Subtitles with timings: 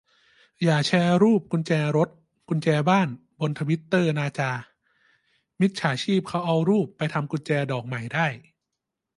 [0.63, 2.09] อย่าแชร์รูปกุญแจรถ
[2.49, 3.07] กุญแจบ้าน
[3.39, 4.51] บนทวิตเตอร์นาจา
[5.59, 8.27] มิจฉาชีพเขาเอารูปไปทำกุญแจดอกใหม่ได้